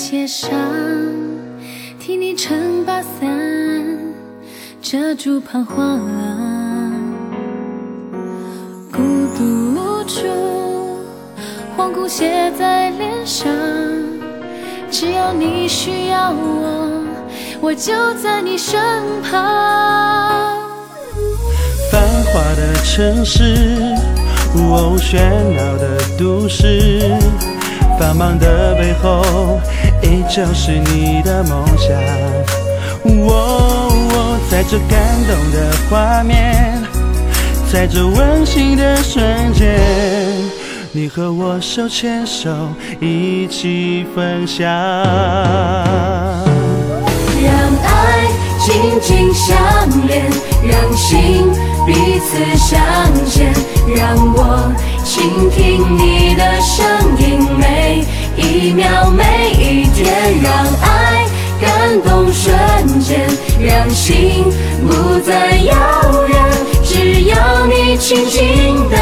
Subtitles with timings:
[0.00, 0.50] 街上，
[2.00, 3.28] 替你撑把伞，
[4.80, 6.00] 遮住彷徨。
[8.90, 8.98] 孤
[9.36, 9.44] 独
[9.74, 10.26] 无助，
[11.76, 13.46] 惶恐写在脸上。
[14.90, 17.04] 只要你需要我，
[17.60, 18.80] 我就在你身
[19.30, 20.58] 旁。
[21.92, 23.54] 繁华的城市，
[24.56, 25.20] 哦，喧
[25.54, 27.02] 闹的都市，
[28.00, 29.60] 繁忙的背后，
[30.02, 31.94] 依旧是你的梦想。
[33.04, 36.82] 哦，在这感动的画面，
[37.70, 39.78] 在这温馨的瞬间，
[40.92, 42.50] 你和我手牵手，
[43.00, 44.66] 一起分享。
[47.42, 47.52] 让
[47.84, 48.26] 爱
[48.58, 49.54] 紧紧相
[50.06, 50.24] 连，
[50.64, 51.52] 让心
[51.86, 52.80] 彼此相
[53.26, 53.52] 牵，
[53.94, 54.72] 让我
[55.04, 56.86] 倾听你的声
[57.18, 57.40] 音，
[61.90, 63.26] 感动瞬间，
[63.58, 64.44] 让心
[64.86, 65.74] 不再遥
[66.28, 66.40] 远，
[66.84, 68.96] 只要你轻轻的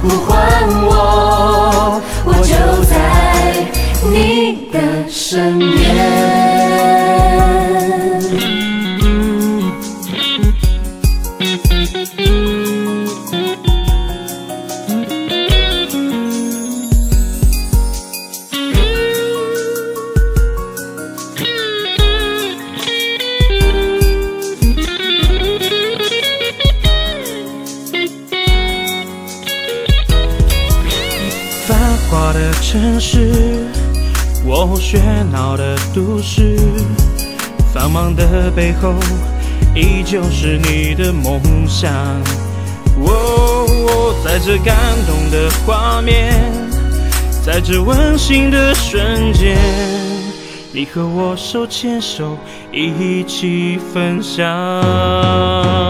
[0.00, 0.38] 呼唤
[0.84, 2.94] 我，我就在
[4.08, 4.78] 你的
[5.10, 6.21] 身边。
[32.60, 33.64] 城市，
[34.44, 35.00] 我喧
[35.30, 36.58] 闹的都市，
[37.72, 38.94] 繁忙的背后，
[39.74, 41.92] 依旧是你的梦想。
[43.04, 44.76] 哦，在这感
[45.06, 46.34] 动的画面，
[47.44, 49.56] 在这温馨的瞬间，
[50.72, 52.36] 你和我手牵手，
[52.70, 55.81] 一起分享。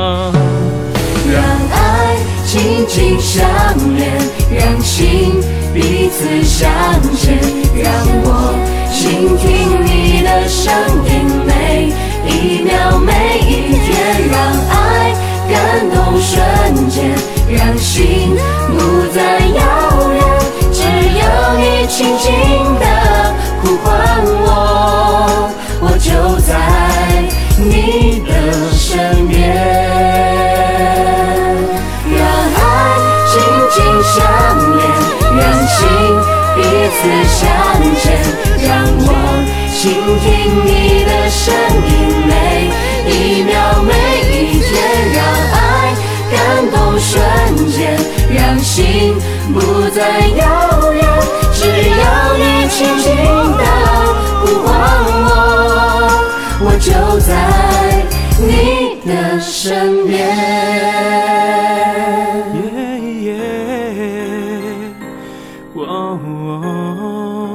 [2.53, 3.43] 紧紧相
[3.97, 4.13] 连，
[4.55, 5.41] 让心
[5.73, 6.71] 彼此相
[7.17, 7.39] 牵，
[7.75, 7.91] 让
[8.25, 8.53] 我
[8.93, 10.71] 倾听你的声
[11.07, 11.11] 音，
[11.47, 11.91] 每
[12.29, 13.89] 一秒每一天，
[14.31, 14.37] 让
[14.69, 15.15] 爱
[15.49, 17.17] 感动瞬间，
[17.49, 18.37] 让心
[36.93, 37.41] 次相
[37.97, 38.05] 见
[38.67, 39.09] 让我
[39.73, 39.81] 倾
[40.21, 40.29] 听
[40.67, 41.43] 你的声
[41.89, 41.93] 音
[42.29, 42.31] 每
[43.11, 43.91] 一秒每
[44.29, 44.71] 一天
[45.15, 45.19] 让
[45.53, 45.57] 爱
[46.31, 46.37] 感
[46.71, 47.11] 动瞬
[47.71, 47.99] 间
[48.31, 49.15] 让心
[49.53, 51.03] 不再遥远
[51.55, 51.61] 只
[51.99, 52.03] 要
[52.37, 53.07] 你轻轻
[53.57, 53.63] 的
[54.41, 54.69] 呼唤
[55.25, 55.31] 我
[56.61, 57.33] 我就在
[58.39, 60.52] 你的身边。
[66.65, 67.52] oh.